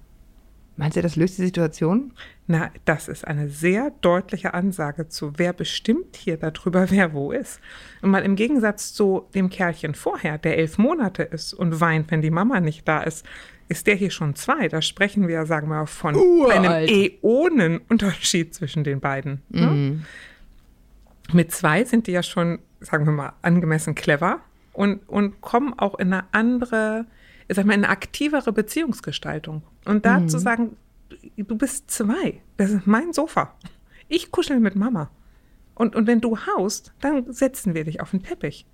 [0.75, 2.13] Meinst du, das löst die Situation?
[2.47, 7.59] Na, das ist eine sehr deutliche Ansage zu, wer bestimmt hier darüber, wer wo ist.
[8.01, 12.21] Und mal im Gegensatz zu dem Kerlchen vorher, der elf Monate ist und weint, wenn
[12.21, 13.25] die Mama nicht da ist,
[13.69, 14.67] ist der hier schon zwei.
[14.67, 16.65] Da sprechen wir, sagen wir, von Uralt.
[16.65, 16.89] einem
[17.23, 19.41] Äonenunterschied zwischen den beiden.
[19.49, 19.67] Ne?
[19.67, 20.05] Mhm.
[21.31, 24.41] Mit zwei sind die ja schon, sagen wir mal, angemessen clever
[24.73, 27.05] und, und kommen auch in eine andere,
[27.47, 29.63] ich sag mal, in eine aktivere Beziehungsgestaltung.
[29.85, 30.77] Und da zu sagen,
[31.37, 33.53] du bist zwei, das ist mein Sofa.
[34.07, 35.09] Ich kuschel mit Mama.
[35.75, 38.65] Und, und wenn du haust, dann setzen wir dich auf den Teppich.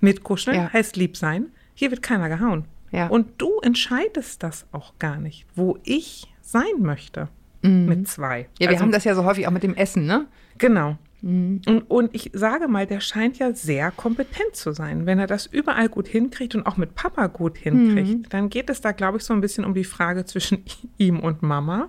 [0.00, 0.72] Mit kuscheln Ja.
[0.72, 1.46] heißt lieb sein.
[1.74, 2.64] Hier wird keiner gehauen.
[2.90, 3.06] Ja.
[3.08, 7.28] Und du entscheidest das auch gar nicht, wo ich sein möchte
[7.62, 8.42] mit zwei.
[8.42, 8.46] Mhm.
[8.58, 10.26] Ja, wir Also- haben das ja so häufig auch mit dem Essen, ne?
[10.58, 10.96] Genau.
[11.22, 11.62] Mhm.
[11.66, 15.06] Und, und ich sage mal, der scheint ja sehr kompetent zu sein.
[15.06, 18.28] Wenn er das überall gut hinkriegt und auch mit Papa gut hinkriegt, Mhm.
[18.28, 20.64] dann geht es da, glaube ich, so ein bisschen um die Frage zwischen
[20.98, 21.88] ihm und Mama.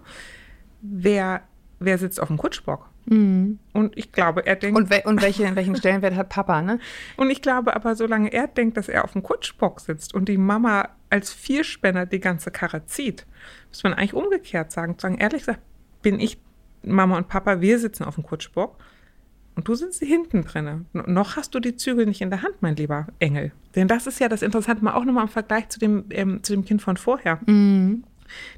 [0.82, 1.42] Wer,
[1.80, 2.90] wer sitzt auf dem Kutschbock?
[3.10, 3.60] Und
[3.96, 4.84] ich glaube, er denkt, Mhm.
[4.84, 6.80] Und, we und welche, welchen Stellenwert hat Papa, ne?
[7.16, 10.38] und ich glaube aber, solange er denkt, dass er auf dem Kutschbock sitzt und die
[10.38, 13.26] Mama als Vierspänner die ganze Karre zieht,
[13.70, 14.96] muss man eigentlich umgekehrt sagen.
[15.00, 15.62] Sagen, ehrlich gesagt,
[16.02, 16.38] bin ich
[16.84, 18.78] Mama und Papa, wir sitzen auf dem Kutschbock
[19.58, 20.86] und du sitzt hinten drinne.
[20.94, 23.52] Noch hast du die Zügel nicht in der Hand, mein lieber Engel.
[23.76, 26.54] Denn das ist ja das Interessante, mal auch nochmal im Vergleich zu dem, ähm, zu
[26.54, 27.40] dem Kind von vorher.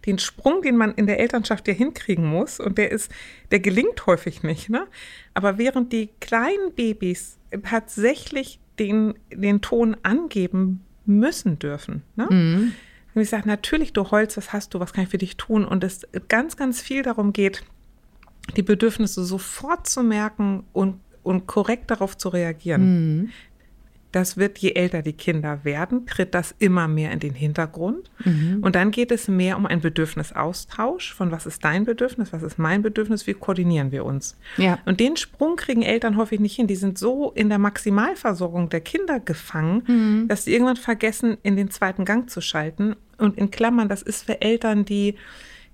[0.06, 3.10] Den Sprung, den man in der Elternschaft ja hinkriegen muss, und der ist,
[3.52, 4.88] der gelingt häufig nicht, ne?
[5.34, 12.28] Aber während die kleinen Babys tatsächlich den, den Ton angeben müssen dürfen, ne?
[13.16, 15.66] Und ich sage, natürlich, du Holz, was hast du, was kann ich für dich tun?
[15.66, 17.64] Und es ganz, ganz viel darum geht,
[18.56, 22.84] die Bedürfnisse sofort zu merken und, und korrekt darauf zu reagieren.
[24.12, 28.10] Das wird, je älter die Kinder werden, tritt das immer mehr in den Hintergrund.
[28.64, 32.58] Und dann geht es mehr um einen Bedürfnisaustausch von was ist dein Bedürfnis, was ist
[32.58, 34.36] mein Bedürfnis, wie koordinieren wir uns.
[34.58, 34.80] Ja.
[34.86, 36.66] Und den Sprung kriegen Eltern häufig nicht hin.
[36.66, 41.70] Die sind so in der Maximalversorgung der Kinder gefangen, dass sie irgendwann vergessen, in den
[41.70, 42.96] zweiten Gang zu schalten.
[43.20, 45.16] Und in Klammern, das ist für Eltern, die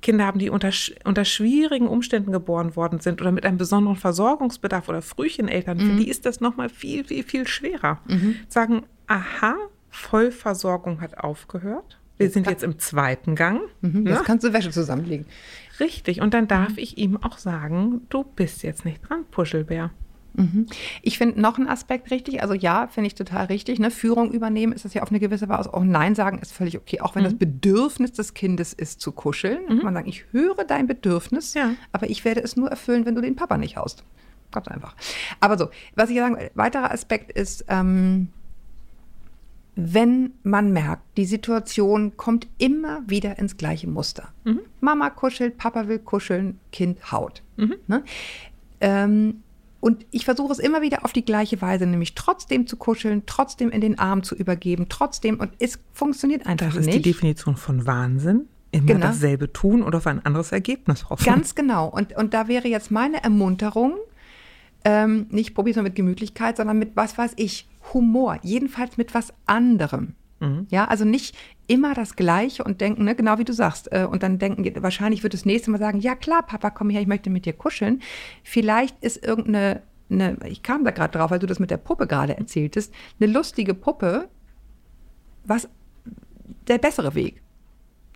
[0.05, 0.69] Kinder haben, die unter,
[1.03, 6.07] unter schwierigen Umständen geboren worden sind oder mit einem besonderen Versorgungsbedarf oder Frühcheneltern, für die
[6.07, 7.99] ist das nochmal viel, viel, viel schwerer.
[8.47, 9.55] Sagen, aha,
[9.89, 11.99] Vollversorgung hat aufgehört.
[12.17, 13.61] Wir sind jetzt im zweiten Gang.
[13.81, 14.11] Mhm, ne?
[14.11, 15.25] Jetzt kannst du Wäsche zusammenlegen.
[15.79, 16.21] Richtig.
[16.21, 19.89] Und dann darf ich ihm auch sagen, du bist jetzt nicht dran, Puschelbär.
[21.01, 23.79] Ich finde noch einen Aspekt richtig, also ja, finde ich total richtig.
[23.79, 23.91] Ne?
[23.91, 25.73] Führung übernehmen ist das ja auf eine gewisse Weise.
[25.73, 27.01] Auch Nein sagen ist völlig okay.
[27.01, 27.27] Auch wenn Mhm.
[27.27, 31.53] das Bedürfnis des Kindes ist, zu kuscheln, dann kann man sagen, ich höre dein Bedürfnis,
[31.53, 31.71] Ja.
[31.91, 34.03] aber ich werde es nur erfüllen, wenn du den Papa nicht haust.
[34.51, 34.95] Ganz einfach.
[35.39, 38.29] Aber so, was ich sagen will, weiterer Aspekt ist, ähm,
[39.77, 44.29] wenn man merkt, die Situation kommt immer wieder ins gleiche Muster.
[44.79, 47.41] Mama kuschelt, Papa will kuscheln, Kind haut.
[47.87, 48.03] Ne?
[48.79, 49.43] Ähm,
[49.85, 53.69] und ich versuche es immer wieder auf die gleiche Weise, nämlich trotzdem zu kuscheln, trotzdem
[53.69, 57.05] in den Arm zu übergeben, trotzdem, und es funktioniert einfach Das ist nicht.
[57.05, 58.47] die Definition von Wahnsinn.
[58.71, 59.05] Immer Genau.
[59.05, 61.23] dasselbe tun oder auf ein anderes Ergebnis hoffen.
[61.23, 61.87] Ganz genau.
[61.87, 63.93] Und, und da wäre jetzt meine Ermunterung,
[64.85, 68.39] ähm, nicht probier's mal mit Gemütlichkeit, sondern mit, was weiß ich, Humor.
[68.41, 70.15] Jedenfalls mit was anderem.
[70.69, 71.35] Ja, also nicht
[71.67, 73.91] immer das Gleiche und denken, ne, genau wie du sagst.
[73.91, 77.01] Äh, und dann denken, wahrscheinlich wird das nächste Mal sagen, ja klar, Papa, komm her,
[77.01, 78.01] ich möchte mit dir kuscheln.
[78.43, 82.07] Vielleicht ist irgendeine, eine, ich kam da gerade drauf, weil du das mit der Puppe
[82.07, 84.29] gerade erzähltest, eine lustige Puppe,
[85.43, 85.69] was
[86.67, 87.41] der bessere Weg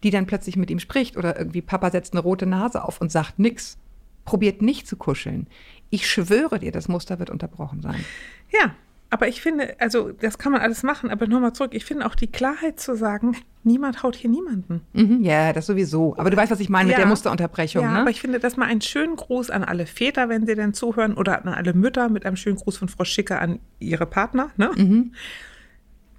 [0.03, 3.11] die dann plötzlich mit ihm spricht oder irgendwie Papa setzt eine rote Nase auf und
[3.11, 3.77] sagt nix.
[4.25, 5.47] Probiert nicht zu kuscheln.
[5.89, 8.03] Ich schwöre dir, das Muster wird unterbrochen sein.
[8.51, 8.75] Ja,
[9.09, 12.15] aber ich finde, also das kann man alles machen, aber nochmal zurück, ich finde auch
[12.15, 14.81] die Klarheit zu sagen, niemand haut hier niemanden.
[14.93, 16.15] Mhm, ja, das sowieso.
[16.17, 16.99] Aber du weißt, was ich meine mit Ja.
[16.99, 17.99] der Musterunterbrechung, ja, ne?
[18.01, 21.15] aber ich finde, dass mal einen schönen Gruß an alle Väter, wenn sie denn zuhören,
[21.15, 24.51] oder an alle Mütter mit einem schönen Gruß von Frau Schicke an ihre Partner.
[24.57, 24.71] Ne?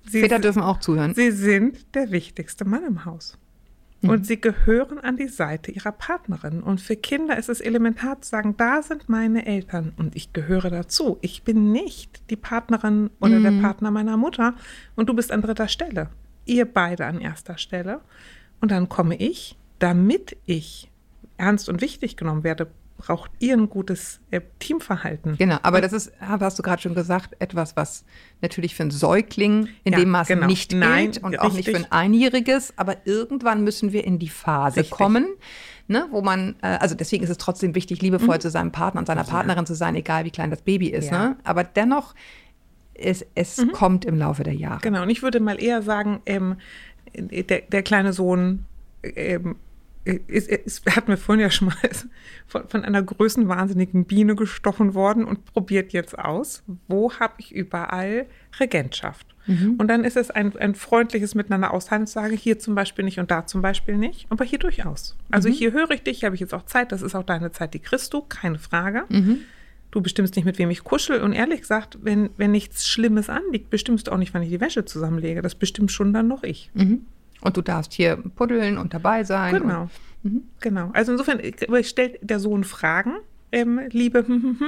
[0.08, 1.14] Sie, Väter dürfen auch zuhören.
[1.14, 3.38] sie sind der wichtigste Mann im Haus.
[4.02, 6.62] Und sie gehören an die Seite ihrer Partnerin.
[6.62, 10.70] Und für Kinder ist es elementar zu sagen, da sind meine Eltern und ich gehöre
[10.70, 11.18] dazu.
[11.20, 14.54] Ich bin nicht die Partnerin oder der Partner meiner Mutter
[14.96, 16.08] und du bist an dritter Stelle.
[16.46, 18.00] Ihr beide an erster Stelle.
[18.60, 20.90] Und dann komme ich, damit ich
[21.36, 22.68] ernst und wichtig genommen werde,
[23.00, 25.36] braucht ihr ein gutes äh, Teamverhalten.
[25.38, 28.04] Genau, aber das ist, hast du gerade schon gesagt, etwas, was
[28.42, 30.46] natürlich für einen Säugling in Ja, dem Maße genau.
[30.46, 31.86] nicht Nein, gilt und auch nicht für richtig.
[31.90, 34.96] ein Einjähriges, aber irgendwann müssen wir in die Phase Richtig.
[34.96, 35.26] kommen,
[35.88, 38.40] ne, wo man, äh, also deswegen ist es trotzdem wichtig, liebevoll Mhm.
[38.40, 41.30] zu seinem Partner und seiner Partnerin zu sein, egal wie klein das Baby ist, Ja.
[41.30, 41.36] ne?
[41.44, 42.14] aber dennoch,
[42.94, 44.80] es, es kommt im Laufe der Jahre.
[44.82, 46.56] Genau, und ich würde mal eher sagen, ähm,
[47.14, 48.66] der, der kleine Sohn
[49.02, 49.56] ähm,
[50.28, 51.76] es, es hat mir vorhin ja schon mal
[52.46, 58.26] von, von einer größenwahnsinnigen Biene gestochen worden und probiert jetzt aus, wo habe ich überall
[58.58, 59.26] Regentschaft.
[59.46, 59.76] Mhm.
[59.78, 63.18] Und dann ist es ein, ein freundliches Miteinander aushandeln zu sagen, hier zum Beispiel nicht
[63.18, 65.16] und da zum Beispiel nicht, aber hier durchaus.
[65.30, 65.52] Also mhm.
[65.52, 67.74] hier höre ich dich, hier habe ich jetzt auch Zeit, das ist auch deine Zeit,
[67.74, 69.04] die kriegst du, keine Frage.
[69.08, 69.40] Mhm.
[69.90, 71.20] Du bestimmst nicht, mit wem ich kuschel.
[71.20, 74.60] Und ehrlich gesagt, wenn, wenn nichts Schlimmes anliegt, bestimmst du auch nicht, wann ich die
[74.60, 75.42] Wäsche zusammenlege.
[75.42, 76.70] Das bestimmt schon dann noch ich.
[77.42, 79.54] Und du darfst hier puddeln und dabei sein.
[79.54, 79.82] Genau.
[80.22, 80.42] Und, mhm.
[80.60, 80.90] Genau.
[80.92, 81.40] Also insofern
[81.84, 83.14] stellt der Sohn Fragen,
[83.52, 84.60] ähm, Liebe, hm, hm,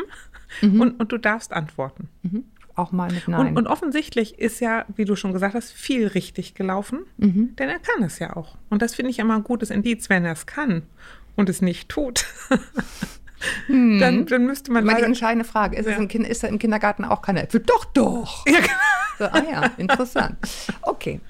[0.60, 0.80] hm, mhm.
[0.80, 2.08] und, und du darfst antworten.
[2.22, 2.44] Mhm.
[2.74, 3.48] Auch mal mit Nein.
[3.48, 7.54] Und, und, offensichtlich ist ja, wie du schon gesagt hast, viel richtig gelaufen, mhm.
[7.56, 8.56] denn er kann es ja auch.
[8.70, 10.84] Und das finde ich immer ein gutes Indiz, wenn er es kann
[11.36, 12.24] und es nicht tut.
[13.66, 13.98] Hm.
[13.98, 14.84] Dann, dann, müsste man.
[14.84, 15.92] Mal die entscheidende Frage: ist, ja.
[15.92, 17.60] es im kind, ist er im Kindergarten auch keine Äpfel?
[17.60, 18.46] Doch, doch.
[18.46, 18.72] Ja, genau.
[19.18, 20.36] so, ah ja, interessant.
[20.82, 21.20] Okay.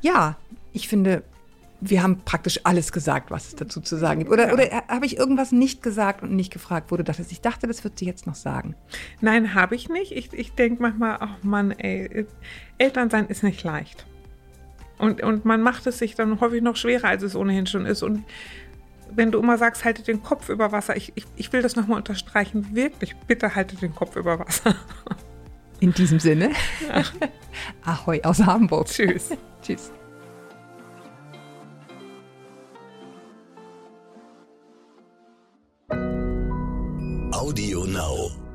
[0.00, 0.36] Ja,
[0.76, 1.22] ich finde,
[1.80, 4.30] wir haben praktisch alles gesagt, was es dazu zu sagen gibt.
[4.30, 4.54] Oder, ja.
[4.54, 7.82] oder habe ich irgendwas nicht gesagt und nicht gefragt, wo du dachtest, ich dachte, das
[7.82, 8.74] wird sie jetzt noch sagen?
[9.20, 10.12] Nein, habe ich nicht.
[10.12, 12.26] Ich, ich denke manchmal, ach oh Mann, ey,
[12.78, 14.06] Elternsein ist nicht leicht.
[14.98, 18.02] Und, und man macht es sich dann häufig noch schwerer, als es ohnehin schon ist.
[18.02, 18.24] Und
[19.14, 21.98] wenn du immer sagst, halte den Kopf über Wasser, ich, ich, ich will das nochmal
[21.98, 24.74] unterstreichen, wirklich, bitte halte den Kopf über Wasser.
[25.80, 26.50] In diesem Sinne.
[26.88, 27.02] Ja.
[27.84, 28.86] Ahoi aus Hamburg.
[28.86, 29.30] Tschüss.
[29.62, 29.92] Tschüss.
[37.32, 38.45] Audio Now.